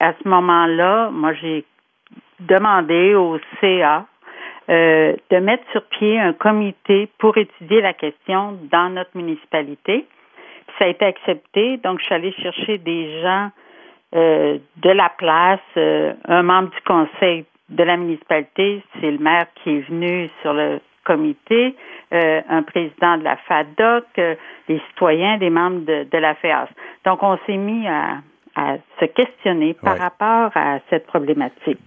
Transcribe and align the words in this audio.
à 0.00 0.12
ce 0.12 0.28
moment-là, 0.28 1.10
moi, 1.10 1.32
j'ai 1.34 1.64
demandé 2.40 3.14
au 3.14 3.38
CA 3.60 4.06
euh, 4.70 5.16
de 5.30 5.36
mettre 5.38 5.64
sur 5.72 5.82
pied 5.84 6.18
un 6.20 6.32
comité 6.32 7.08
pour 7.18 7.36
étudier 7.36 7.80
la 7.80 7.94
question 7.94 8.58
dans 8.70 8.90
notre 8.90 9.10
municipalité. 9.14 10.06
ça 10.78 10.84
a 10.84 10.88
été 10.88 11.04
accepté, 11.06 11.78
donc 11.78 12.00
je 12.00 12.04
suis 12.04 12.14
allée 12.14 12.32
chercher 12.32 12.78
des 12.78 13.20
gens 13.22 13.50
euh, 14.14 14.58
de 14.76 14.90
la 14.90 15.08
place, 15.08 15.60
euh, 15.76 16.12
un 16.26 16.42
membre 16.42 16.70
du 16.70 16.80
conseil 16.82 17.44
de 17.70 17.82
la 17.82 17.96
municipalité, 17.96 18.82
c'est 19.00 19.10
le 19.10 19.18
maire 19.18 19.46
qui 19.56 19.70
est 19.70 19.88
venu 19.88 20.28
sur 20.42 20.52
le 20.52 20.80
comité, 21.04 21.74
un 22.10 22.62
président 22.62 23.16
de 23.16 23.24
la 23.24 23.36
FADOC, 23.36 24.04
des 24.14 24.80
citoyens, 24.88 25.38
des 25.38 25.48
membres 25.48 25.80
de, 25.86 26.18
la 26.18 26.34
FEAS. 26.34 26.68
Donc, 27.06 27.22
on 27.22 27.38
s'est 27.46 27.56
mis 27.56 27.88
à, 27.88 28.18
se 29.00 29.04
questionner 29.06 29.74
par 29.74 29.98
rapport 29.98 30.50
à 30.54 30.78
cette 30.90 31.06
problématique. 31.06 31.80